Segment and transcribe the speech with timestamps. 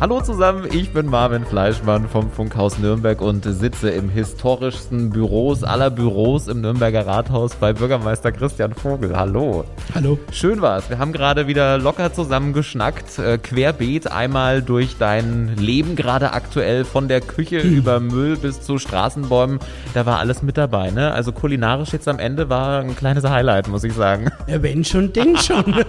[0.00, 5.90] Hallo zusammen, ich bin Marvin Fleischmann vom Funkhaus Nürnberg und sitze im historischsten Büros aller
[5.90, 9.14] Büros im Nürnberger Rathaus bei Bürgermeister Christian Vogel.
[9.14, 9.66] Hallo.
[9.94, 10.18] Hallo.
[10.32, 10.88] Schön war's.
[10.88, 16.86] Wir haben gerade wieder locker zusammen geschnackt, äh, querbeet einmal durch dein Leben gerade aktuell
[16.86, 17.70] von der Küche hm.
[17.70, 19.58] über Müll bis zu Straßenbäumen.
[19.92, 21.12] Da war alles mit dabei, ne?
[21.12, 24.30] Also kulinarisch jetzt am Ende war ein kleines Highlight, muss ich sagen.
[24.46, 25.74] Ja, wenn schon, denk schon.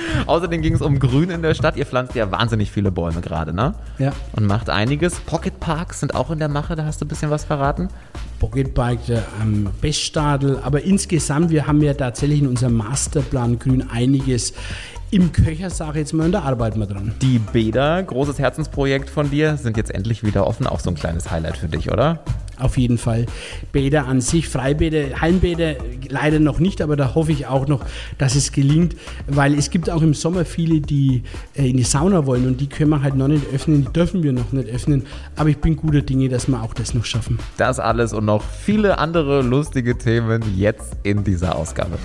[0.26, 1.76] Außerdem ging es um Grün in der Stadt.
[1.76, 3.74] Ihr pflanzt ja wahnsinnig viele Bäume gerade, ne?
[3.98, 4.12] Ja.
[4.32, 5.20] Und macht einiges.
[5.20, 7.88] Pocket Parks sind auch in der Mache, da hast du ein bisschen was verraten.
[8.38, 8.98] Pocket Park
[9.40, 10.60] am Beststadel.
[10.62, 14.52] Aber insgesamt, wir haben ja tatsächlich in unserem Masterplan Grün einiges
[15.10, 17.14] im Köcher, sage ich jetzt mal, und da arbeiten wir dran.
[17.22, 20.66] Die Bäder, großes Herzensprojekt von dir, sind jetzt endlich wieder offen.
[20.66, 22.20] Auch so ein kleines Highlight für dich, oder?
[22.58, 23.26] Auf jeden Fall.
[23.72, 25.74] Bäder an sich, Freibäder, Hallenbäder
[26.08, 27.84] leider noch nicht, aber da hoffe ich auch noch,
[28.16, 31.22] dass es gelingt, weil es gibt auch im Sommer viele, die
[31.54, 34.22] äh, in die Sauna wollen und die können wir halt noch nicht öffnen, die dürfen
[34.22, 35.04] wir noch nicht öffnen.
[35.36, 37.38] Aber ich bin guter Dinge, dass wir auch das noch schaffen.
[37.58, 41.98] Das alles und noch viele andere lustige Themen jetzt in dieser Ausgabe.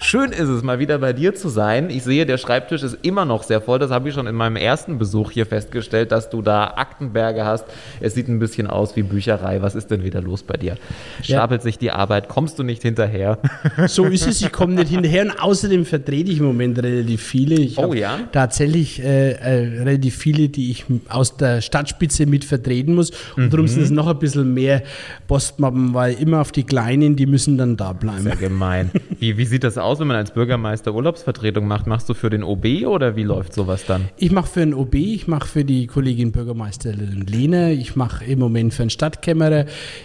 [0.00, 1.90] Schön ist es, mal wieder bei dir zu sein.
[1.90, 3.80] Ich sehe, der Schreibtisch ist immer noch sehr voll.
[3.80, 7.64] Das habe ich schon in meinem ersten Besuch hier festgestellt, dass du da Aktenberge hast.
[7.98, 9.60] Es sieht ein bisschen aus wie Bücherei.
[9.60, 10.76] Was ist denn wieder los bei dir?
[11.20, 11.64] Stapelt ja.
[11.64, 12.28] sich die Arbeit?
[12.28, 13.38] Kommst du nicht hinterher?
[13.88, 14.40] So ist es.
[14.40, 15.24] Ich komme nicht hinterher.
[15.24, 17.56] Und außerdem vertrete ich im Moment relativ viele.
[17.56, 18.20] Ich oh ja?
[18.32, 23.10] Tatsächlich äh, äh, relativ viele, die ich aus der Stadtspitze mit vertreten muss.
[23.36, 23.50] Und mhm.
[23.50, 24.82] darum sind es noch ein bisschen mehr
[25.26, 28.22] Postmappen, weil immer auf die Kleinen, die müssen dann da bleiben.
[28.22, 28.90] Sehr gemein.
[29.18, 29.87] Wie, wie sieht das aus?
[29.88, 31.86] Aus, wenn man als Bürgermeister Urlaubsvertretung macht?
[31.86, 34.08] Machst du für den OB oder wie läuft sowas dann?
[34.16, 38.38] Ich mache für den OB, ich mache für die Kollegin Bürgermeisterin Lehne, ich mache im
[38.38, 39.64] Moment für den Stadtkämmerer,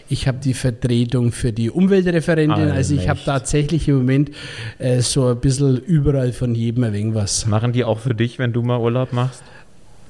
[0.10, 4.32] ich habe die Vertretung für die Umweltreferentin, ah, also ich habe tatsächlich im Moment
[4.80, 7.46] äh, so ein bisschen überall von jedem ein wenig was.
[7.46, 9.44] Machen die auch für dich, wenn du mal Urlaub machst?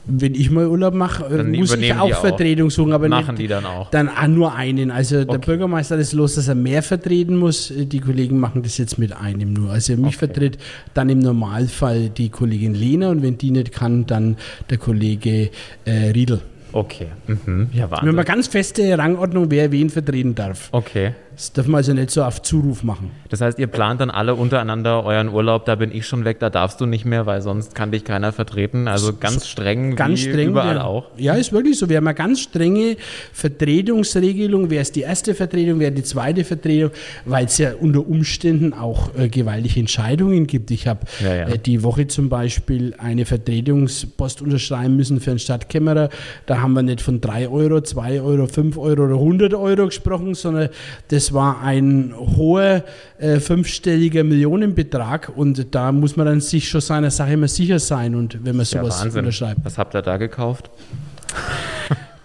[0.06, 3.48] Wenn ich mal Urlaub mache, dann muss ich auch Vertretung suchen, aber machen nicht, die
[3.48, 3.90] dann auch.
[3.90, 4.92] Dann auch nur einen.
[4.92, 5.32] Also okay.
[5.32, 7.74] der Bürgermeister ist los, dass er mehr vertreten muss.
[7.76, 9.72] Die Kollegen machen das jetzt mit einem nur.
[9.72, 10.28] Also mich okay.
[10.28, 10.58] vertritt
[10.94, 14.38] dann im Normalfall die Kollegin Lena und wenn die nicht kann, dann
[14.70, 15.50] der Kollege
[15.86, 16.42] äh, Riedel.
[16.74, 17.08] Okay.
[17.28, 17.70] Mhm.
[17.72, 18.06] Ja, Wahnsinn.
[18.06, 20.70] Wir haben eine ganz feste Rangordnung, wer wen vertreten darf.
[20.72, 21.14] Okay.
[21.36, 23.12] Das dürfen wir also nicht so auf Zuruf machen.
[23.30, 26.50] Das heißt, ihr plant dann alle untereinander euren Urlaub, da bin ich schon weg, da
[26.50, 28.88] darfst du nicht mehr, weil sonst kann dich keiner vertreten.
[28.88, 30.84] Also ganz streng, ganz streng überall ja.
[30.84, 31.06] auch.
[31.18, 31.90] Ja, ist wirklich so.
[31.90, 32.98] Wir haben eine ganz strenge
[33.34, 34.70] Vertretungsregelung.
[34.70, 36.92] Wer ist die erste Vertretung, wer die zweite Vertretung,
[37.26, 40.70] weil es ja unter Umständen auch äh, gewaltige Entscheidungen gibt.
[40.72, 41.48] Ich habe ja, ja.
[41.48, 46.10] äh, die Woche zum Beispiel eine Vertretungspost unterschreiben müssen für einen Stadtkämmerer.
[46.46, 50.36] Da haben wir nicht von 3 Euro, 2 Euro, 5 Euro oder 100 Euro gesprochen,
[50.36, 50.70] sondern
[51.10, 52.84] das das war ein hoher
[53.18, 58.14] äh, fünfstelliger Millionenbetrag und da muss man dann sich schon seiner Sache immer sicher sein
[58.14, 59.64] und wenn man sowas ja, unterschreibt.
[59.64, 60.70] Was habt ihr da gekauft?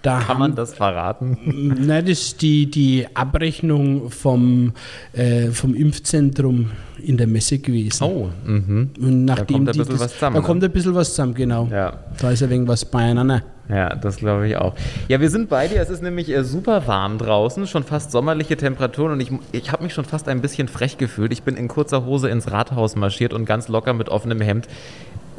[0.03, 1.39] Da Kann man das verraten?
[1.45, 4.73] Nein, das ist die, die Abrechnung vom,
[5.13, 6.71] äh, vom Impfzentrum
[7.03, 8.05] in der Messe gewesen.
[8.05, 8.91] Oh, mhm.
[9.01, 10.35] Und nachdem da kommt ein bisschen das, was zusammen.
[10.35, 10.47] Da ne?
[10.47, 11.69] kommt ein bisschen was zusammen, genau.
[11.71, 11.93] Ja.
[12.21, 13.43] Da ist ein wenig was beieinander.
[13.69, 14.75] Ja, das glaube ich auch.
[15.09, 15.81] Ja, wir sind bei dir.
[15.81, 19.83] Es ist nämlich äh, super warm draußen, schon fast sommerliche Temperaturen und ich, ich habe
[19.83, 21.33] mich schon fast ein bisschen frech gefühlt.
[21.33, 24.69] Ich bin in kurzer Hose ins Rathaus marschiert und ganz locker mit offenem Hemd.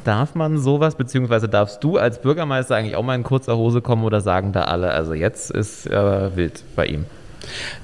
[0.03, 4.03] Darf man sowas, beziehungsweise darfst du als Bürgermeister eigentlich auch mal in kurzer Hose kommen
[4.03, 7.05] oder sagen da alle, also jetzt ist äh, wild bei ihm?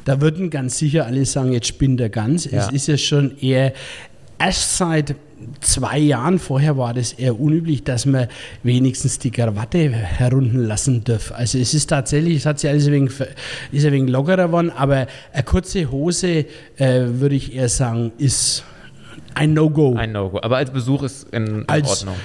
[0.03, 2.45] Da würden ganz sicher alle sagen, jetzt spinnt er ganz.
[2.45, 2.59] Ja.
[2.59, 3.73] Es ist ja schon eher
[4.37, 5.15] erst seit
[5.61, 8.27] zwei Jahren vorher war das eher unüblich, dass man
[8.63, 11.31] wenigstens die Krawatte herunten lassen darf.
[11.31, 13.11] Also es ist tatsächlich, es hat sich alles ein wenig,
[13.71, 16.45] ist ein wenig lockerer geworden, aber eine kurze Hose,
[16.77, 18.63] äh, würde ich eher sagen, ist
[19.35, 19.95] ein No-Go.
[19.95, 20.39] Ein No-Go.
[20.41, 22.15] Aber als Besuch ist in als, Ordnung.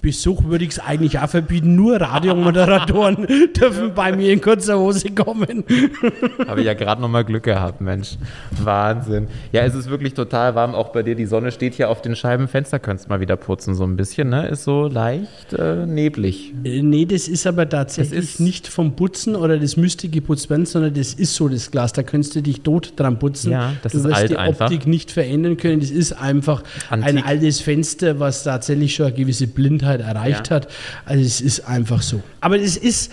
[0.00, 1.76] Besuch würde ich es eigentlich auch verbieten.
[1.76, 3.26] Nur Radiomoderatoren
[3.60, 5.64] dürfen bei mir in kurzer Hose kommen.
[6.46, 8.16] Habe ich ja gerade noch mal Glück gehabt, Mensch.
[8.62, 9.28] Wahnsinn.
[9.52, 10.74] Ja, es ist wirklich total warm.
[10.74, 12.48] Auch bei dir, die Sonne steht hier auf den Scheiben.
[12.48, 14.48] Fenster könntest du mal wieder putzen, so ein bisschen, ne?
[14.48, 16.54] Ist so leicht äh, neblig.
[16.64, 20.66] Äh, nee, das ist aber tatsächlich ist nicht vom Putzen oder das müsste geputzt werden,
[20.66, 21.92] sondern das ist so das Glas.
[21.92, 23.52] Da könntest du dich tot dran putzen.
[23.52, 24.66] Ja, das du ist wirst alt die einfach.
[24.66, 25.80] Optik nicht verändern können.
[25.80, 27.08] Das ist einfach Antik.
[27.08, 30.56] ein altes Fenster, was tatsächlich schon eine gewisse Blindheit Gesundheit erreicht ja.
[30.56, 30.68] hat.
[31.04, 32.22] Also es ist einfach so.
[32.40, 33.12] Aber es ist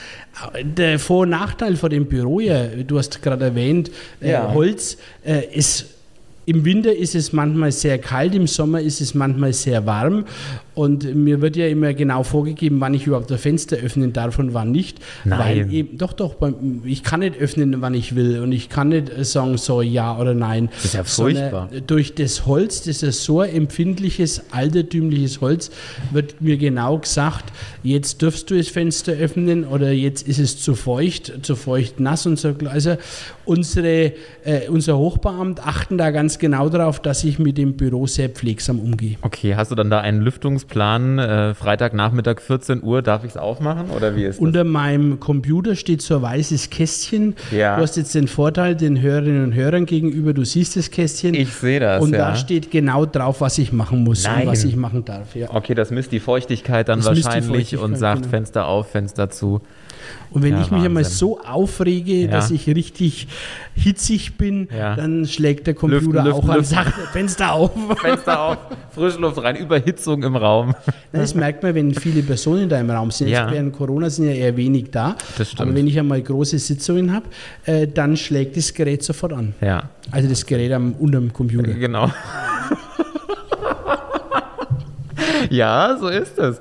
[0.62, 3.91] der Vor- und Nachteil von dem Büro, ja, du hast gerade erwähnt,
[4.21, 4.53] äh, ja.
[4.53, 5.96] Holz, äh, ist
[6.47, 10.23] Im Winter ist es manchmal sehr kalt, im Sommer ist es manchmal sehr warm.
[10.75, 14.53] Und mir wird ja immer genau vorgegeben, wann ich überhaupt das Fenster öffnen darf und
[14.53, 14.99] wann nicht.
[15.25, 15.39] Nein.
[15.39, 16.35] Weil eben, doch, doch,
[16.85, 18.39] ich kann nicht öffnen, wann ich will.
[18.39, 20.69] Und ich kann nicht sagen, so ja oder nein.
[20.71, 21.69] Das ist ja furchtbar.
[21.85, 25.69] Durch das Holz, das ist so empfindliches, altertümliches Holz,
[26.11, 27.51] wird mir genau gesagt,
[27.83, 32.25] jetzt dürfst du das Fenster öffnen oder jetzt ist es zu feucht, zu feucht nass
[32.25, 32.53] und so.
[32.69, 32.95] Also
[33.45, 34.13] unsere,
[34.45, 38.79] äh, unser Hochbeamt achten da ganz genau darauf, dass ich mit dem Büro sehr pflegsam
[38.79, 39.17] umgehe.
[39.21, 41.19] Okay, hast du dann da einen Lüftungsplan?
[41.19, 44.43] Äh, Freitagnachmittag 14 Uhr, darf ich es aufmachen oder wie ist das?
[44.43, 47.35] Unter meinem Computer steht so ein weißes Kästchen.
[47.51, 47.75] Ja.
[47.75, 51.33] Du hast jetzt den Vorteil den Hörerinnen und Hörern gegenüber, du siehst das Kästchen.
[51.33, 52.19] Ich sehe das, Und ja.
[52.19, 54.41] da steht genau drauf, was ich machen muss Nein.
[54.41, 55.35] und was ich machen darf.
[55.35, 55.53] Ja.
[55.53, 58.29] Okay, das misst die Feuchtigkeit dann Das wahrscheinlich und Feuchtigkeit, sagt genau.
[58.29, 59.61] Fenster auf, Fenster zu.
[60.31, 61.18] Und wenn Ja, ich mich einmal Wahnsinn.
[61.18, 62.27] so aufrege, Ja.
[62.31, 63.27] dass ich richtig
[63.75, 64.95] hitzig bin, Ja.
[64.95, 67.71] dann schlägt der Computer Lüften, auch an, sagt Fenster auf.
[68.01, 68.57] Fenster auf,
[68.94, 70.75] Frischluft rein, Überhitzung im Raum.
[71.12, 73.27] Das merkt man, wenn viele Personen da im Raum sind.
[73.30, 75.15] Jetzt während Corona sind ja eher wenig da.
[75.38, 75.62] Das stimmt.
[75.62, 77.25] Aber wenn ich einmal große Sitzungen habe,
[77.65, 79.54] äh, dann schlägt das Gerät sofort an.
[79.62, 81.74] Ja, Also das Gerät am, unterm Computer.
[81.74, 82.12] genau.
[85.50, 86.59] ja, so ist es.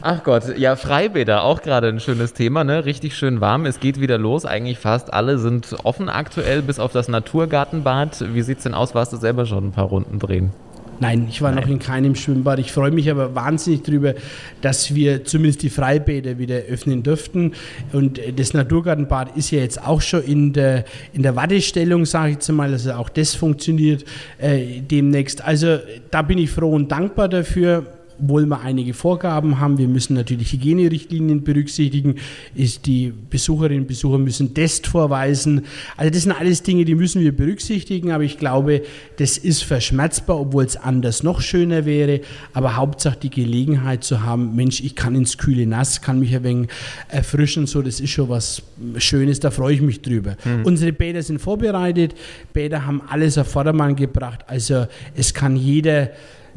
[0.00, 2.84] Ach Gott, ja, Freibäder, auch gerade ein schönes Thema, ne?
[2.84, 3.66] Richtig schön warm.
[3.66, 4.44] Es geht wieder los.
[4.44, 8.34] Eigentlich fast alle sind offen aktuell, bis auf das Naturgartenbad.
[8.34, 8.94] Wie sieht's denn aus?
[8.94, 10.52] Warst du selber schon ein paar Runden drehen?
[10.98, 12.58] Nein, ich war noch in keinem Schwimmbad.
[12.58, 14.14] Ich freue mich aber wahnsinnig darüber,
[14.62, 17.52] dass wir zumindest die Freibäder wieder öffnen dürften.
[17.92, 22.30] Und äh, das Naturgartenbad ist ja jetzt auch schon in der, in der Wartestellung, sage
[22.30, 22.72] ich jetzt mal.
[22.72, 24.04] Also auch das funktioniert
[24.38, 25.44] äh, demnächst.
[25.44, 25.78] Also
[26.10, 27.86] da bin ich froh und dankbar dafür.
[28.20, 32.16] Obwohl wir einige Vorgaben haben, wir müssen natürlich Hygienerichtlinien berücksichtigen,
[32.54, 35.62] ist die Besucherinnen und Besucher müssen Test vorweisen.
[35.96, 38.82] Also das sind alles Dinge, die müssen wir berücksichtigen, aber ich glaube,
[39.18, 42.20] das ist verschmerzbar, obwohl es anders noch schöner wäre.
[42.52, 46.44] Aber Hauptsache die Gelegenheit zu haben, Mensch, ich kann ins kühle Nass, kann mich ein
[46.44, 46.68] wenig
[47.08, 48.62] erfrischen, so das ist schon was
[48.98, 50.36] Schönes, da freue ich mich drüber.
[50.64, 52.14] Unsere Bäder sind vorbereitet,
[52.52, 56.10] Bäder haben alles auf Vordermann gebracht, also es kann jeder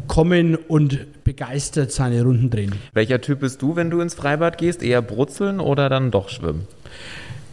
[0.07, 2.73] kommen und begeistert seine Runden drehen.
[2.93, 4.81] Welcher Typ bist du, wenn du ins Freibad gehst?
[4.83, 6.67] Eher brutzeln oder dann doch schwimmen?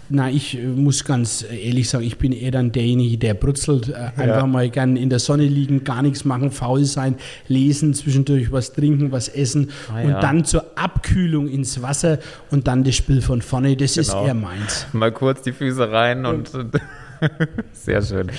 [0.08, 3.94] Na, ich äh, muss ganz ehrlich sagen, ich bin eher dann derjenige, der brutzelt, äh,
[4.22, 7.16] einfach mal gern in der Sonne liegen, gar nichts machen, faul sein,
[7.48, 10.20] lesen, zwischendurch was trinken, was essen Ah, und ja.
[10.20, 12.20] dann zur Abkühlung ins Wasser
[12.52, 14.26] und dann das Spiel von vorne, das ist Genau.
[14.26, 14.86] eher meins.
[14.92, 16.52] Mal kurz die Füße rein und
[17.72, 18.30] sehr schön.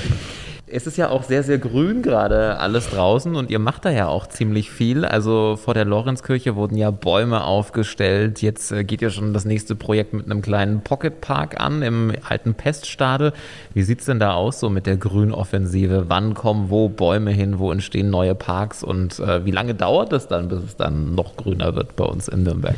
[0.69, 4.10] Es ist ja auch sehr, sehr grün gerade alles draußen und ihr macht da ja
[4.10, 5.06] auch ziemlich viel.
[5.06, 8.42] Also vor der Lorenzkirche wurden ja Bäume aufgestellt.
[8.42, 12.54] Jetzt äh, geht ja schon das nächste Projekt mit einem kleinen Pocketpark an im alten
[12.54, 13.31] Peststade.
[13.74, 16.10] Wie sieht's denn da aus so mit der Grünoffensive?
[16.10, 17.60] Wann kommen wo Bäume hin?
[17.60, 18.84] Wo entstehen neue Parks?
[18.84, 22.28] Und äh, wie lange dauert es dann, bis es dann noch grüner wird bei uns
[22.28, 22.75] in Nürnberg?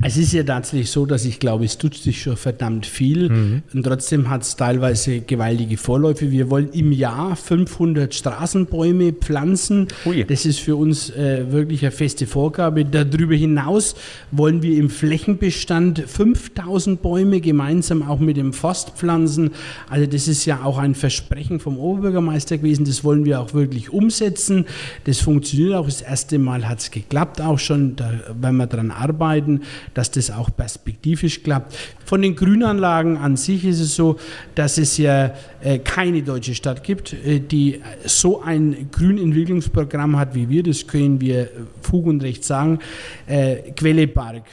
[0.00, 3.62] Es ist ja tatsächlich so, dass ich glaube, es tut sich schon verdammt viel Mhm.
[3.74, 6.30] und trotzdem hat es teilweise gewaltige Vorläufe.
[6.30, 9.88] Wir wollen im Jahr 500 Straßenbäume pflanzen.
[10.04, 10.24] Hui.
[10.24, 12.84] Das ist für uns äh, wirklich eine feste Vorgabe.
[12.84, 13.96] Darüber hinaus
[14.30, 19.50] wollen wir im Flächenbestand 5000 Bäume gemeinsam auch mit dem Forst pflanzen.
[19.90, 22.84] Also das ist ja auch ein Versprechen vom Oberbürgermeister gewesen.
[22.84, 24.64] Das wollen wir auch wirklich umsetzen.
[25.04, 25.86] Das funktioniert auch.
[25.86, 27.96] Das erste Mal hat es geklappt auch schon.
[27.96, 29.62] Da werden wir dran arbeiten,
[29.98, 31.76] dass das auch perspektivisch klappt.
[32.04, 34.16] Von den Grünanlagen an sich ist es so,
[34.54, 40.48] dass es ja äh, keine deutsche Stadt gibt, äh, die so ein Grünentwicklungsprogramm hat wie
[40.48, 40.62] wir.
[40.62, 41.48] Das können wir äh,
[41.82, 42.78] Fug und Recht sagen.
[43.26, 44.44] Äh, Quellepark.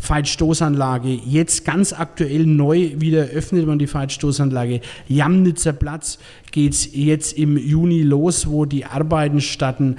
[0.00, 4.80] Feitstoßanlage, jetzt ganz aktuell neu wieder öffnet man die Feitstoßanlage.
[5.08, 6.18] Jamnitzer Platz
[6.50, 9.96] geht es jetzt im Juni los, wo die Arbeiten starten.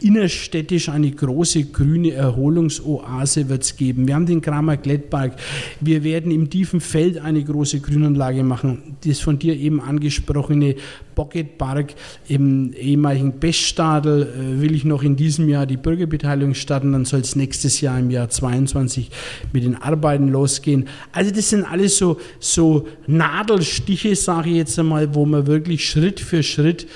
[0.00, 4.06] Innerstädtisch eine große grüne Erholungsoase wird es geben.
[4.06, 5.34] Wir haben den Kramer Glättpark.
[5.80, 8.96] Wir werden im tiefen Feld eine große Grünanlage machen.
[9.04, 10.76] Das von dir eben angesprochene
[11.14, 11.94] Pocketpark
[12.28, 16.92] im ehemaligen Bestadel äh, will ich noch in diesem Jahr die Bürgerbeteiligung starten.
[16.92, 19.10] Dann soll es nächstes Jahr im Jahr 22
[19.52, 20.88] mit den Arbeiten losgehen.
[21.12, 26.20] Also das sind alles so, so Nadelstiche, sage ich jetzt einmal, wo man wirklich Schritt
[26.20, 26.86] für Schritt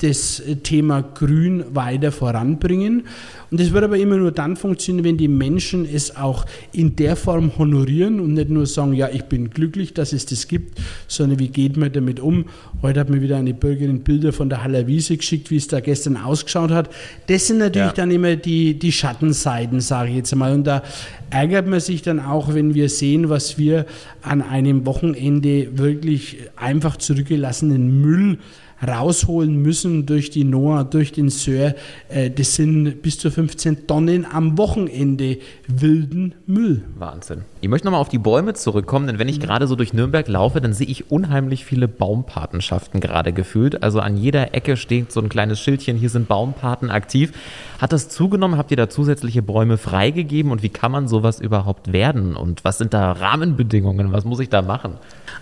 [0.00, 3.04] das Thema Grün weiter voranbringen.
[3.50, 7.14] Und das wird aber immer nur dann funktionieren, wenn die Menschen es auch in der
[7.16, 11.38] Form honorieren und nicht nur sagen, ja, ich bin glücklich, dass es das gibt, sondern
[11.38, 12.46] wie geht man damit um?
[12.82, 15.80] Heute hat mir wieder eine Bürgerin Bilder von der Haller Wiese geschickt, wie es da
[15.80, 16.90] gestern ausgeschaut hat.
[17.28, 17.92] Das sind natürlich Ja.
[17.92, 20.52] dann immer die, die Schattenseiten, sage ich jetzt einmal.
[20.54, 20.82] Und da
[21.30, 23.86] ärgert man sich dann auch, wenn wir sehen, was wir
[24.22, 28.38] an einem Wochenende wirklich einfach zurückgelassenen Müll
[28.86, 31.74] rausholen müssen durch die Noah, durch den Sör.
[32.08, 36.82] Äh, das sind bis zu 15 Tonnen am Wochenende wilden Müll.
[36.96, 37.42] Wahnsinn.
[37.60, 40.60] Ich möchte nochmal auf die Bäume zurückkommen, denn wenn ich gerade so durch Nürnberg laufe,
[40.60, 43.82] dann sehe ich unheimlich viele Baumpatenschaften gerade gefühlt.
[43.82, 47.32] Also an jeder Ecke steht so ein kleines Schildchen, hier sind Baumpaten aktiv.
[47.78, 48.56] Hat das zugenommen?
[48.58, 52.36] Habt ihr da zusätzliche Bäume freigegeben und wie kann man sowas überhaupt werden?
[52.36, 54.12] Und was sind da Rahmenbedingungen?
[54.12, 54.94] Was muss ich da machen?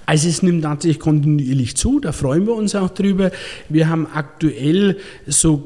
[0.07, 3.22] Also es nimmt tatsächlich kontinuierlich zu, da freuen wir uns auch drüber.
[3.69, 5.59] Wir haben aktuell so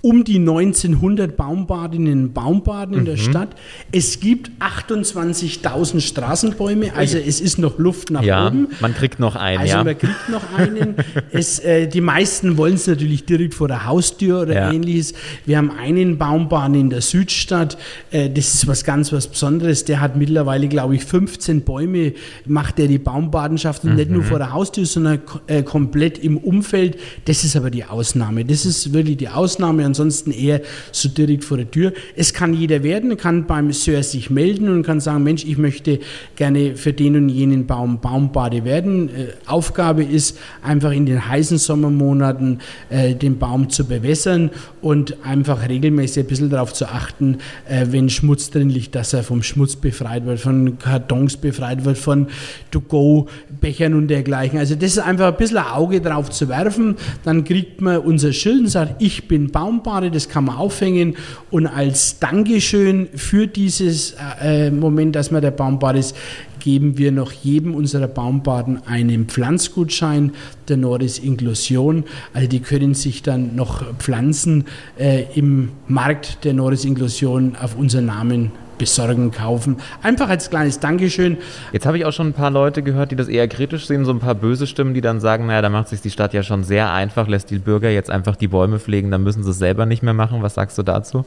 [0.00, 3.20] um die 1900 Baumbadinnen und Baumbaden in der mhm.
[3.20, 3.48] Stadt.
[3.90, 8.68] Es gibt 28.000 Straßenbäume, also es ist noch Luft nach ja, oben.
[8.80, 9.84] Man kriegt noch einen, also ja.
[9.84, 10.94] man kriegt noch einen.
[11.32, 14.72] es, äh, die meisten wollen es natürlich direkt vor der Haustür oder ja.
[14.72, 15.14] ähnliches.
[15.46, 17.76] Wir haben einen Baumbahn in der Südstadt.
[18.12, 19.84] Äh, das ist was ganz was Besonderes.
[19.84, 22.12] Der hat mittlerweile, glaube ich, 15 Bäume,
[22.46, 23.96] macht er die Baumbadenschaft mhm.
[23.96, 26.98] nicht nur vor der Haustür, sondern äh, komplett im Umfeld.
[27.24, 28.44] Das ist aber die Ausnahme.
[28.44, 30.60] Das ist wirklich die Ausnahme ansonsten eher
[30.92, 31.92] so direkt vor der Tür.
[32.16, 35.98] Es kann jeder werden, kann beim Sir sich melden und kann sagen, Mensch, ich möchte
[36.36, 39.08] gerne für den und jenen Baum Baumbade werden.
[39.08, 45.68] Äh, Aufgabe ist einfach in den heißen Sommermonaten äh, den Baum zu bewässern und einfach
[45.68, 49.76] regelmäßig ein bisschen darauf zu achten, äh, wenn Schmutz drin liegt, dass er vom Schmutz
[49.76, 52.28] befreit wird, von Kartons befreit wird, von
[52.70, 54.58] To-Go-Bechern und dergleichen.
[54.58, 56.96] Also das ist einfach ein bisschen ein Auge drauf zu werfen.
[57.24, 61.16] Dann kriegt man unser Schild und sagt, ich bin Baum Baumbade, das kann man aufhängen.
[61.50, 66.16] Und als Dankeschön für dieses äh, Moment, dass man der Baumbad ist,
[66.60, 70.32] geben wir noch jedem unserer Baumbaden einen Pflanzgutschein.
[70.68, 72.04] Der Norris Inklusion.
[72.34, 74.64] Also die können sich dann noch Pflanzen
[74.98, 76.44] äh, im Markt.
[76.44, 79.76] Der Norris Inklusion auf unseren Namen besorgen, kaufen.
[80.02, 81.38] Einfach als kleines Dankeschön.
[81.72, 84.12] Jetzt habe ich auch schon ein paar Leute gehört, die das eher kritisch sehen, so
[84.12, 86.64] ein paar böse Stimmen, die dann sagen, naja, da macht sich die Stadt ja schon
[86.64, 89.86] sehr einfach, lässt die Bürger jetzt einfach die Bäume pflegen, dann müssen sie es selber
[89.86, 90.42] nicht mehr machen.
[90.42, 91.24] Was sagst du dazu?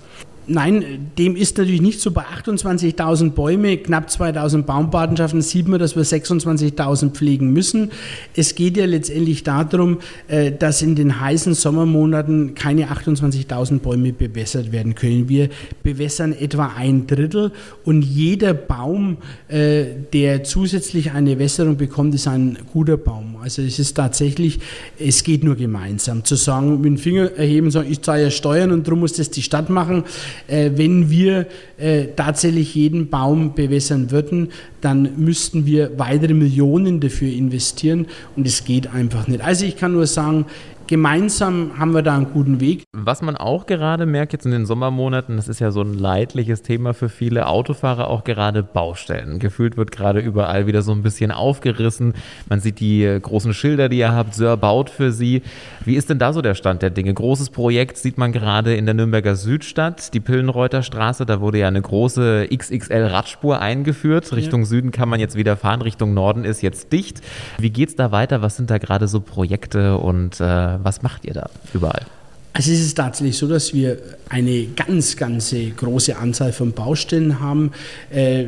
[0.47, 2.11] Nein, dem ist natürlich nicht so.
[2.11, 7.91] Bei 28.000 Bäume, knapp 2.000 Baumpatenschaften sieht man, dass wir 26.000 pflegen müssen.
[8.35, 14.71] Es geht ja letztendlich darum, äh, dass in den heißen Sommermonaten keine 28.000 Bäume bewässert
[14.71, 15.29] werden können.
[15.29, 15.49] Wir
[15.83, 17.51] bewässern etwa ein Drittel
[17.85, 19.17] und jeder Baum,
[19.47, 23.35] äh, der zusätzlich eine Wässerung bekommt, ist ein guter Baum.
[23.41, 24.59] Also es ist tatsächlich,
[24.97, 26.23] es geht nur gemeinsam.
[26.23, 29.29] Zu sagen, mit dem Finger erheben, sagen, ich zahle ja Steuern und darum muss das
[29.29, 30.03] die Stadt machen
[30.47, 31.47] äh, wenn wir
[31.77, 34.49] äh, tatsächlich jeden Baum bewässern würden,
[34.81, 39.41] dann müssten wir weitere Millionen dafür investieren und es geht einfach nicht.
[39.41, 40.45] Also ich kann nur sagen,
[40.91, 42.83] gemeinsam haben wir da einen guten Weg.
[42.91, 46.63] Was man auch gerade merkt jetzt in den Sommermonaten, das ist ja so ein leidliches
[46.63, 49.39] Thema für viele Autofahrer, auch gerade Baustellen.
[49.39, 52.13] Gefühlt wird gerade überall wieder so ein bisschen aufgerissen.
[52.49, 55.43] Man sieht die großen Schilder, die ihr habt, Sir baut für sie.
[55.85, 57.13] Wie ist denn da so der Stand der Dinge?
[57.13, 61.25] Großes Projekt sieht man gerade in der Nürnberger Südstadt, die Pillenreuter Straße.
[61.25, 64.35] Da wurde ja eine große XXL-Radspur eingeführt.
[64.35, 64.65] Richtung ja.
[64.65, 67.21] Süden kann man jetzt wieder fahren, Richtung Norden ist jetzt dicht.
[67.59, 68.41] Wie geht es da weiter?
[68.41, 72.05] Was sind da gerade so Projekte und äh, was macht ihr da überall?
[72.53, 73.97] Also es ist tatsächlich so, dass wir
[74.27, 77.71] eine ganz, ganz große Anzahl von Baustellen haben.
[78.09, 78.47] Äh,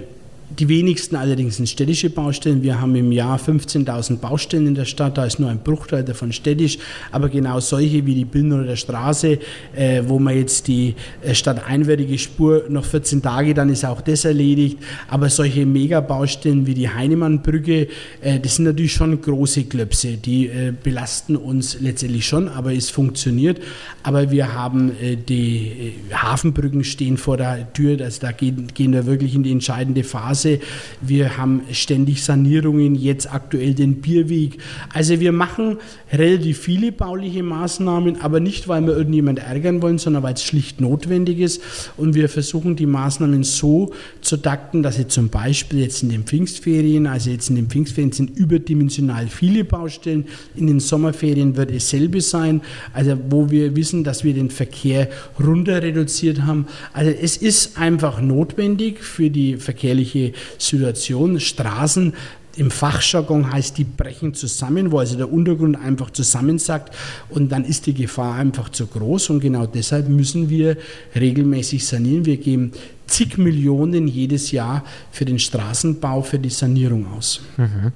[0.59, 2.61] die wenigsten allerdings sind städtische Baustellen.
[2.61, 6.31] Wir haben im Jahr 15.000 Baustellen in der Stadt, da ist nur ein Bruchteil davon
[6.31, 6.77] städtisch,
[7.11, 9.39] aber genau solche wie die Billner Straße,
[9.75, 14.25] äh, wo man jetzt die äh, stadteinwärtige Spur noch 14 Tage, dann ist auch das
[14.25, 14.77] erledigt.
[15.07, 17.87] Aber solche Megabaustellen wie die Heinemannbrücke,
[18.21, 22.89] äh, das sind natürlich schon große Klöpse, die äh, belasten uns letztendlich schon, aber es
[22.89, 23.61] funktioniert.
[24.03, 28.93] Aber wir haben äh, die äh, Hafenbrücken stehen vor der Tür, also da gehen, gehen
[28.93, 30.59] wir wirklich in die entscheidende Phase Straße.
[31.01, 34.57] Wir haben ständig Sanierungen, jetzt aktuell den Bierweg.
[34.93, 35.77] Also wir machen
[36.11, 40.81] relativ viele bauliche Maßnahmen, aber nicht, weil wir irgendjemand ärgern wollen, sondern weil es schlicht
[40.81, 41.61] notwendig ist.
[41.97, 46.23] Und wir versuchen die Maßnahmen so zu takten, dass sie zum Beispiel jetzt in den
[46.23, 51.89] Pfingstferien, also jetzt in den Pfingstferien sind überdimensional viele Baustellen, in den Sommerferien wird es
[51.89, 52.61] selbe sein,
[52.93, 55.09] also wo wir wissen, dass wir den Verkehr
[55.39, 56.67] runter reduziert haben.
[56.93, 61.39] Also es ist einfach notwendig für die verkehrliche Situation.
[61.39, 62.13] Straßen
[62.55, 66.95] im Fachjargon heißt, die brechen zusammen, wo also der Untergrund einfach zusammensackt
[67.29, 70.77] und dann ist die Gefahr einfach zu groß und genau deshalb müssen wir
[71.15, 72.25] regelmäßig sanieren.
[72.25, 72.71] Wir geben
[73.07, 77.41] zig Millionen jedes Jahr für den Straßenbau, für die Sanierung aus.
[77.57, 77.91] Mhm.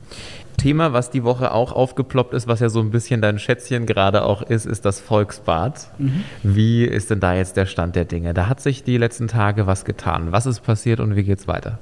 [0.58, 4.26] Thema, was die Woche auch aufgeploppt ist, was ja so ein bisschen dein Schätzchen gerade
[4.26, 5.88] auch ist, ist das Volksbad.
[6.00, 6.24] Mhm.
[6.42, 8.34] Wie ist denn da jetzt der Stand der Dinge?
[8.34, 10.32] Da hat sich die letzten Tage was getan.
[10.32, 11.78] Was ist passiert und wie geht es weiter?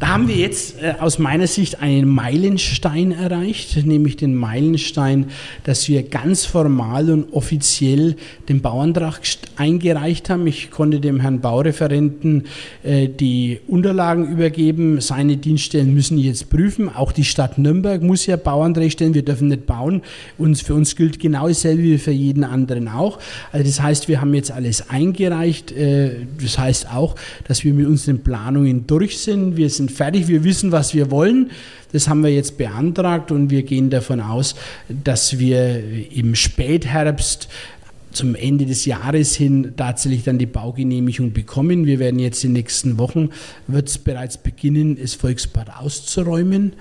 [0.00, 5.26] Da haben wir jetzt äh, aus meiner Sicht einen Meilenstein erreicht, nämlich den Meilenstein,
[5.62, 8.16] dass wir ganz formal und offiziell
[8.48, 9.20] den Bauantrag
[9.56, 10.46] eingereicht haben.
[10.48, 12.46] Ich konnte dem Herrn Baureferenten
[12.82, 15.00] äh, die Unterlagen übergeben.
[15.00, 16.94] Seine Dienststellen müssen jetzt prüfen.
[16.94, 19.14] Auch die Stadt Nürnberg muss ja Bauanträge stellen.
[19.14, 20.02] Wir dürfen nicht bauen.
[20.38, 23.18] Und für uns gilt genau dasselbe wie für jeden anderen auch.
[23.52, 25.72] Also das heißt, wir haben jetzt alles eingereicht.
[25.72, 27.14] Äh, das heißt auch,
[27.46, 29.56] dass wir mit unseren Planungen durch sind.
[29.56, 31.50] Wir sind fertig, wir wissen, was wir wollen.
[31.92, 34.54] Das haben wir jetzt beantragt und wir gehen davon aus,
[34.88, 37.48] dass wir im Spätherbst
[38.16, 41.86] zum Ende des Jahres hin tatsächlich dann die Baugenehmigung bekommen.
[41.86, 43.30] Wir werden jetzt in den nächsten Wochen,
[43.66, 46.72] wird es bereits beginnen, das Volksbad auszuräumen.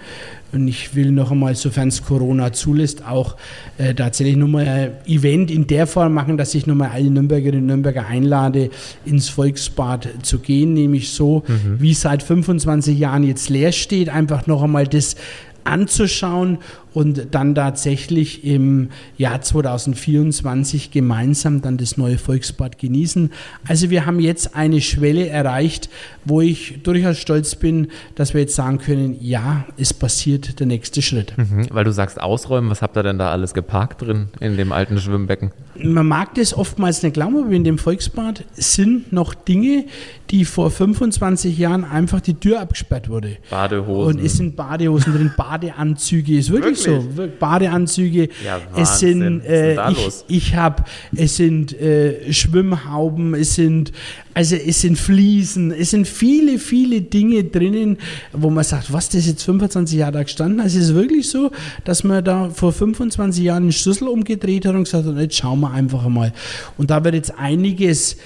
[0.51, 3.35] Und ich will noch einmal, sofern es Corona zulässt, auch
[3.77, 7.67] äh, tatsächlich nochmal ein Event in der Form machen, dass ich nochmal alle Nürnbergerinnen und
[7.67, 8.69] Nürnberger einlade,
[9.05, 11.81] ins Volksbad zu gehen, nämlich so, mhm.
[11.81, 15.17] wie seit 25 Jahren jetzt leer steht, einfach noch einmal das
[15.65, 16.59] anzuschauen
[16.95, 23.31] und dann tatsächlich im Jahr 2024 gemeinsam dann das neue Volksbad genießen.
[23.67, 25.89] Also wir haben jetzt eine Schwelle erreicht,
[26.23, 31.01] wo ich durchaus stolz bin, dass wir jetzt sagen können, ja, es passiert der nächste
[31.01, 31.37] Schritt.
[31.37, 34.71] Mhm, weil du sagst ausräumen, was habt ihr denn da alles geparkt drin in dem
[34.71, 35.51] alten Schwimmbecken?
[35.77, 39.83] Man mag das oftmals nicht glauben, aber in dem Volksbad sind noch Dinge,
[40.29, 43.37] die vor 25 Jahren einfach die Tür abgesperrt wurde.
[43.49, 44.15] Badehosen.
[44.15, 46.84] Und es sind Badehosen drin, Badeanzüge, ist wirklich, wirklich?
[46.85, 47.27] So.
[47.39, 48.29] Badeanzüge.
[48.43, 50.83] Ja, es sind, äh, ich, ich habe,
[51.15, 53.91] es sind äh, Schwimmhauben, es sind,
[54.33, 57.97] also es sind Fliesen, es sind viele, viele Dinge drinnen,
[58.33, 60.59] wo man sagt, was, das jetzt 25 Jahre da gestanden?
[60.59, 61.51] Also es ist wirklich so,
[61.83, 65.61] dass man da vor 25 Jahren einen Schlüssel umgedreht hat und gesagt hat, jetzt schauen
[65.61, 66.33] wir einfach mal.
[66.77, 68.17] Und da wird jetzt einiges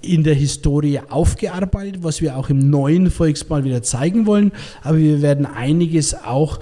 [0.00, 4.52] in der Historie aufgearbeitet, was wir auch im neuen Volksbad wieder zeigen wollen.
[4.82, 6.60] Aber wir werden einiges auch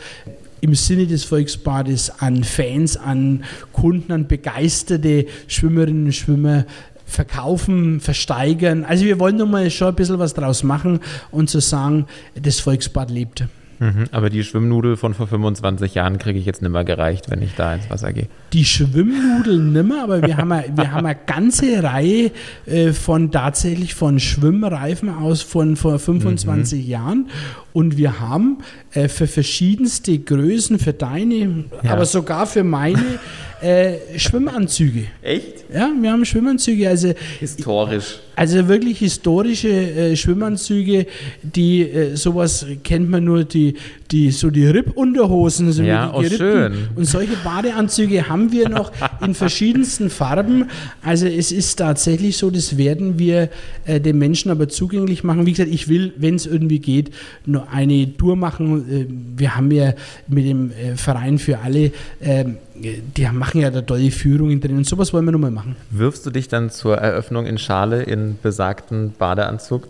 [0.66, 6.66] im Sinne des Volksbades an Fans, an Kunden, an begeisterte Schwimmerinnen und Schwimmer
[7.06, 8.84] verkaufen, versteigern.
[8.84, 10.98] Also wir wollen nun mal schon ein bisschen was draus machen
[11.30, 13.44] und zu so sagen, das Volksbad lebt.
[13.78, 17.42] Mhm, aber die Schwimmnudel von vor 25 Jahren kriege ich jetzt nicht mehr gereicht, wenn
[17.42, 18.28] ich da ins Wasser gehe.
[18.52, 22.30] Die Schwimmnudel nimmer, aber wir haben, eine, wir haben eine ganze Reihe
[22.66, 26.90] äh, von tatsächlich von Schwimmreifen aus von vor 25 mhm.
[26.90, 27.30] Jahren
[27.72, 28.58] und wir haben
[28.92, 31.90] äh, für verschiedenste Größen, für deine, ja.
[31.90, 33.02] aber sogar für meine
[33.60, 35.04] äh, Schwimmanzüge.
[35.22, 35.64] Echt?
[35.72, 36.88] Ja, wir haben Schwimmanzüge.
[36.88, 38.20] Also, Historisch.
[38.36, 41.06] Also wirklich historische äh, Schwimmanzüge,
[41.42, 43.76] die äh, sowas kennt man nur, die,
[44.10, 46.74] die so die Rippunterhosen, so ja, die oh, schön.
[46.94, 50.66] Und solche Badeanzüge haben wir noch in verschiedensten Farben.
[51.02, 53.48] Also es ist tatsächlich so, das werden wir
[53.86, 55.46] äh, den Menschen aber zugänglich machen.
[55.46, 57.14] Wie gesagt, ich will, wenn es irgendwie geht,
[57.46, 58.84] nur eine Tour machen.
[58.90, 59.06] Äh,
[59.38, 59.94] wir haben ja
[60.28, 64.86] mit dem äh, Verein für alle ähm, die machen ja da tolle Führungen drin und
[64.86, 65.76] sowas wollen wir nochmal machen.
[65.90, 69.88] Wirfst du dich dann zur Eröffnung in Schale in besagten Badeanzug?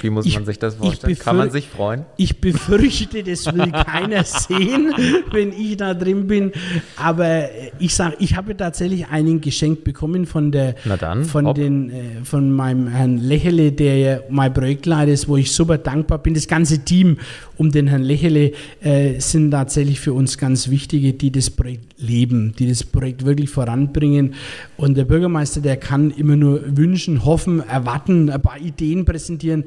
[0.00, 1.18] Wie muss ich, man sich das vorstellen?
[1.18, 2.04] Kann man sich freuen?
[2.16, 4.92] Ich befürchte, das will keiner sehen,
[5.30, 6.52] wenn ich da drin bin.
[6.96, 12.24] Aber ich sage, ich habe tatsächlich einen geschenkt bekommen von der dann, von, den, äh,
[12.24, 16.34] von meinem Herrn Lächele, der ja mein Projektleiter ist, wo ich super dankbar bin.
[16.34, 17.18] Das ganze Team
[17.60, 22.54] um den Herrn Lächele äh, sind tatsächlich für uns ganz wichtige, die das Projekt leben,
[22.58, 24.34] die das Projekt wirklich voranbringen.
[24.78, 29.64] Und der Bürgermeister, der kann immer nur wünschen, hoffen, erwarten, ein paar Ideen präsentieren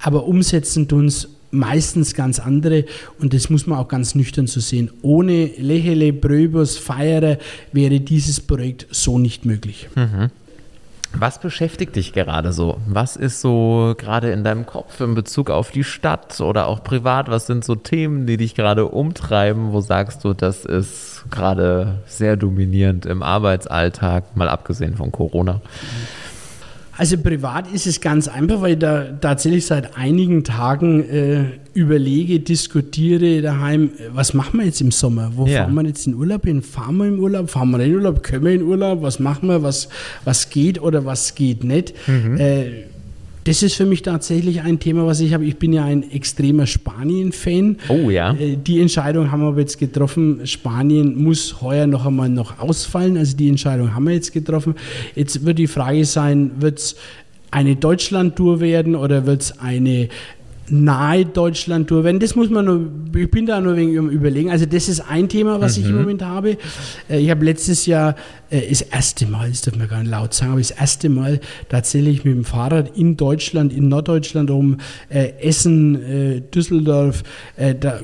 [0.00, 2.84] aber umsetzen tun es meistens ganz andere
[3.18, 4.90] und das muss man auch ganz nüchtern so sehen.
[5.02, 7.38] Ohne Lechele, Bröbus, Feierer
[7.72, 9.88] wäre dieses Projekt so nicht möglich.
[9.94, 10.30] Mhm.
[11.18, 12.78] Was beschäftigt dich gerade so?
[12.86, 17.30] Was ist so gerade in deinem Kopf in Bezug auf die Stadt oder auch privat?
[17.30, 19.72] Was sind so Themen, die dich gerade umtreiben?
[19.72, 25.54] Wo sagst du, das ist gerade sehr dominierend im Arbeitsalltag, mal abgesehen von Corona?
[25.54, 26.15] Mhm.
[26.96, 32.40] Also privat ist es ganz einfach, weil ich da tatsächlich seit einigen Tagen äh, überlege,
[32.40, 35.32] diskutiere daheim, was machen wir jetzt im Sommer?
[35.34, 35.62] Wo ja.
[35.62, 36.62] fahren wir jetzt in Urlaub hin?
[36.62, 37.50] Fahren wir im Urlaub?
[37.50, 38.22] Fahren wir in Urlaub?
[38.22, 39.02] Können wir in Urlaub?
[39.02, 39.62] Was machen wir?
[39.62, 39.88] Was,
[40.24, 41.94] was geht oder was geht nicht?
[42.08, 42.38] Mhm.
[42.38, 42.84] Äh,
[43.46, 45.44] das ist für mich tatsächlich ein Thema, was ich habe.
[45.44, 47.76] Ich bin ja ein extremer Spanien-Fan.
[47.88, 48.34] Oh ja.
[48.34, 50.40] Äh, die Entscheidung haben wir jetzt getroffen.
[50.44, 53.16] Spanien muss heuer noch einmal noch ausfallen.
[53.16, 54.74] Also die Entscheidung haben wir jetzt getroffen.
[55.14, 56.96] Jetzt wird die Frage sein, wird es
[57.52, 60.08] eine Deutschland-Tour werden oder wird es eine
[60.68, 62.04] nahe Deutschland durch.
[62.04, 64.50] Wenn das muss man nur, ich bin da nur wegen überlegen.
[64.50, 65.84] Also das ist ein Thema, was mhm.
[65.84, 66.56] ich im Moment habe.
[67.08, 68.16] Äh, ich habe letztes Jahr
[68.50, 71.40] äh, das erste Mal, das darf man gar nicht laut sagen, aber das erste Mal
[71.68, 77.22] tatsächlich mit dem Fahrrad in Deutschland, in Norddeutschland um äh, Essen, Düsseldorf,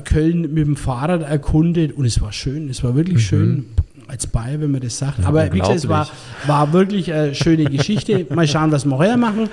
[0.05, 3.19] Köln mit dem Fahrrad erkundet und es war schön, es war wirklich mhm.
[3.19, 3.65] schön
[4.07, 5.19] als Bayer, wenn man das sagt.
[5.19, 6.07] Ja, Aber wie gesagt, es war,
[6.45, 8.25] war wirklich eine schöne Geschichte.
[8.29, 9.49] Mal schauen, was wir heuer machen.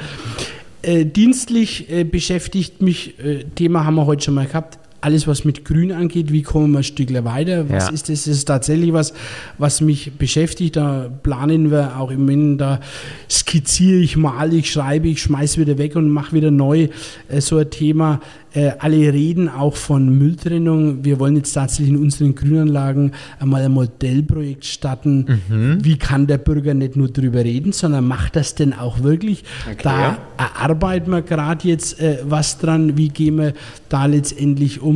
[0.82, 5.44] Äh, dienstlich äh, beschäftigt mich, äh, Thema haben wir heute schon mal gehabt, alles, was
[5.44, 7.68] mit Grün angeht, wie kommen wir ein Stück weiter?
[7.68, 7.92] Was ja.
[7.92, 8.24] ist das?
[8.24, 9.14] Das ist tatsächlich was,
[9.58, 10.76] was mich beschäftigt.
[10.76, 12.80] Da planen wir auch im Moment, da
[13.30, 16.88] skizziere ich, male ich, schreibe ich, schmeiße wieder weg und mache wieder neu
[17.28, 18.20] äh, so ein Thema.
[18.52, 21.04] Äh, alle reden auch von Mülltrennung.
[21.04, 25.38] Wir wollen jetzt tatsächlich in unseren Grünanlagen einmal ein Modellprojekt starten.
[25.48, 25.78] Mhm.
[25.84, 29.44] Wie kann der Bürger nicht nur darüber reden, sondern macht das denn auch wirklich?
[29.70, 29.78] Okay.
[29.84, 32.96] Da erarbeiten wir gerade jetzt äh, was dran.
[32.96, 33.54] Wie gehen wir
[33.88, 34.89] da letztendlich um?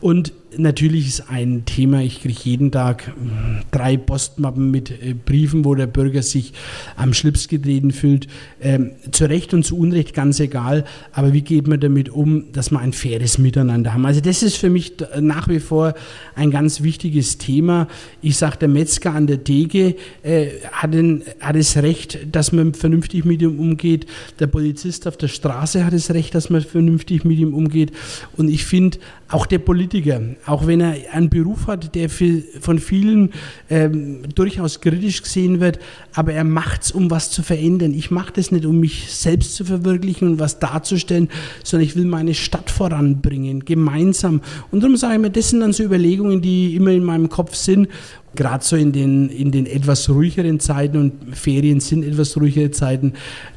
[0.00, 5.64] Und natürlich ist ein Thema, ich kriege jeden Tag hm, drei Postmappen mit äh, Briefen,
[5.64, 6.52] wo der Bürger sich
[6.96, 8.26] am Schlips getreten fühlt.
[8.60, 10.84] Ähm, zu Recht und zu Unrecht, ganz egal.
[11.12, 14.06] Aber wie geht man damit um, dass wir ein faires Miteinander haben?
[14.06, 15.94] Also das ist für mich nach wie vor
[16.34, 17.88] ein ganz wichtiges Thema.
[18.22, 22.74] Ich sage, der Metzger an der Theke äh, hat, ein, hat das Recht, dass man
[22.74, 24.06] vernünftig mit ihm umgeht.
[24.38, 27.92] Der Polizist auf der Straße hat das Recht, dass man vernünftig mit ihm umgeht.
[28.36, 33.32] Und ich finde, auch der Politiker, auch wenn er einen Beruf hat, der von vielen
[33.68, 35.78] ähm, durchaus kritisch gesehen wird,
[36.14, 37.92] aber er macht es, um was zu verändern.
[37.92, 41.28] Ich mache das nicht, um mich selbst zu verwirklichen und was darzustellen,
[41.64, 44.40] sondern ich will meine Stadt voranbringen, gemeinsam.
[44.70, 47.54] Und darum sage ich mir, das sind dann so Überlegungen, die immer in meinem Kopf
[47.54, 47.88] sind
[48.36, 53.14] gerade so in den, in den etwas ruhigeren Zeiten und Ferien sind etwas ruhigere Zeiten,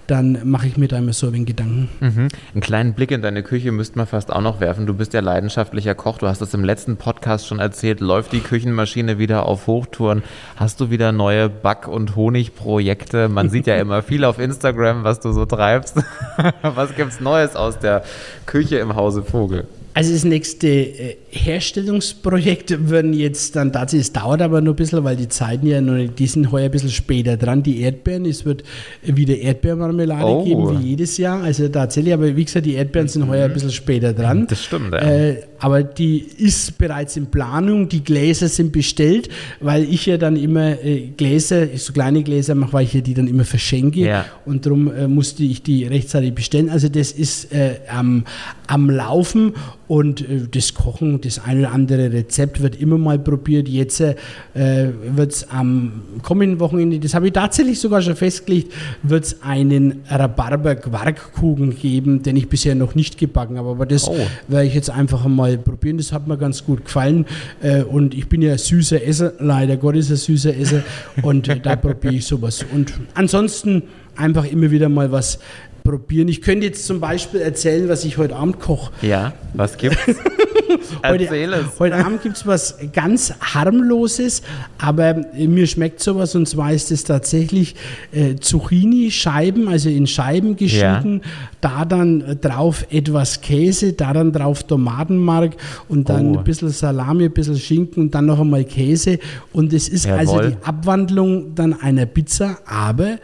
[0.09, 1.89] dann mache ich mir da immer so ein wenig Gedanken.
[1.99, 2.27] Mhm.
[2.53, 4.87] Einen kleinen Blick in deine Küche müsste man fast auch noch werfen.
[4.87, 6.17] Du bist ja leidenschaftlicher Koch.
[6.17, 7.99] Du hast das im letzten Podcast schon erzählt.
[7.99, 10.23] Läuft die Küchenmaschine wieder auf Hochtouren?
[10.55, 13.29] Hast du wieder neue Back- und Honigprojekte?
[13.29, 15.97] Man sieht ja immer viel auf Instagram, was du so treibst.
[16.63, 18.03] was gibt's Neues aus der
[18.45, 19.67] Küche im Hause Vogel?
[19.93, 25.03] Also das nächste äh, Herstellungsprojekt würden jetzt dann tatsächlich, es dauert aber nur ein bisschen,
[25.03, 28.45] weil die Zeiten ja noch die sind heuer ein bisschen später dran, die Erdbeeren, es
[28.45, 28.63] wird
[29.03, 30.43] wieder Erdbeermarmelade oh.
[30.43, 33.71] geben, wie jedes Jahr, also tatsächlich, aber wie gesagt, die Erdbeeren sind heuer ein bisschen
[33.71, 34.47] später dran.
[34.47, 34.99] Das stimmt, ja.
[34.99, 40.35] Äh, aber die ist bereits in Planung, die Gläser sind bestellt, weil ich ja dann
[40.35, 44.25] immer äh, Gläser, so kleine Gläser mache, weil ich ja die dann immer verschenke ja.
[44.45, 48.23] und darum äh, musste ich die rechtzeitig bestellen, also das ist äh, am,
[48.67, 49.53] am Laufen
[49.87, 53.67] und äh, das Kochen, das ein oder andere Rezept wird immer mal probiert.
[53.67, 54.15] Jetzt äh,
[54.53, 60.01] wird es am kommenden Wochenende, das habe ich tatsächlich sogar schon festgelegt, wird es einen
[60.09, 63.69] Rhabarber-Quarkkuchen geben, den ich bisher noch nicht gebacken habe.
[63.69, 64.15] Aber das oh.
[64.47, 65.97] werde ich jetzt einfach mal probieren.
[65.97, 67.25] Das hat mir ganz gut gefallen.
[67.61, 70.83] Äh, und ich bin ja süßer Esser, leider Gottes ein süßer Esser.
[71.21, 72.65] Und äh, da probiere ich sowas.
[72.73, 73.83] Und ansonsten
[74.15, 75.39] einfach immer wieder mal was
[75.83, 76.27] probieren.
[76.27, 78.91] Ich könnte jetzt zum Beispiel erzählen, was ich heute Abend koche.
[79.01, 79.97] Ja, was gibt's?
[81.05, 84.41] heute, heute Abend gibt es was ganz harmloses,
[84.77, 87.75] aber mir schmeckt sowas und zwar ist es tatsächlich
[88.11, 91.29] äh, Zucchini-Scheiben, also in Scheiben geschnitten, ja.
[91.61, 96.39] da dann drauf etwas Käse, da dann drauf Tomatenmark und dann oh.
[96.39, 99.19] ein bisschen Salami, ein bisschen Schinken und dann noch einmal Käse
[99.53, 100.19] und es ist Jawohl.
[100.19, 103.17] also die Abwandlung dann einer Pizza, aber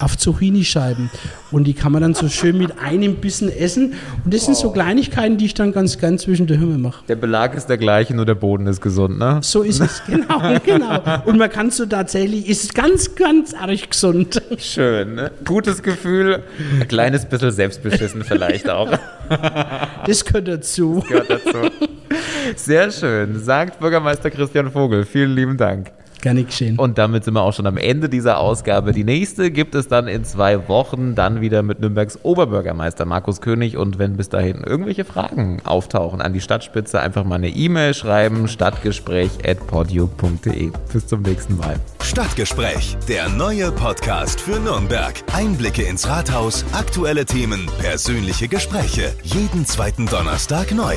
[0.00, 1.10] auf Zucchini-Scheiben.
[1.50, 3.94] Und die kann man dann so schön mit einem Bissen essen.
[4.24, 7.04] Und das sind so Kleinigkeiten, die ich dann ganz gern zwischen der Hümme mache.
[7.08, 9.40] Der Belag ist der gleiche, nur der Boden ist gesund, ne?
[9.42, 11.22] So ist es, genau, genau.
[11.24, 14.42] Und man kann so tatsächlich, ist ganz, ganz arg gesund.
[14.58, 15.30] Schön, ne?
[15.44, 16.42] Gutes Gefühl,
[16.80, 18.90] ein kleines bisschen selbstbeschissen vielleicht auch.
[20.06, 21.04] Das gehört dazu.
[21.08, 21.70] Das gehört dazu.
[22.56, 25.04] Sehr schön, sagt Bürgermeister Christian Vogel.
[25.04, 25.92] Vielen lieben Dank.
[26.20, 26.78] Gerne geschehen.
[26.78, 28.92] Und damit sind wir auch schon am Ende dieser Ausgabe.
[28.92, 33.76] Die nächste gibt es dann in zwei Wochen, dann wieder mit Nürnbergs Oberbürgermeister Markus König.
[33.76, 38.48] Und wenn bis dahin irgendwelche Fragen auftauchen an die Stadtspitze, einfach mal eine E-Mail schreiben,
[38.48, 40.70] stadtgespräch.podio.de.
[40.92, 41.76] Bis zum nächsten Mal.
[42.02, 45.14] Stadtgespräch, der neue Podcast für Nürnberg.
[45.32, 49.12] Einblicke ins Rathaus, aktuelle Themen, persönliche Gespräche.
[49.22, 50.96] Jeden zweiten Donnerstag neu.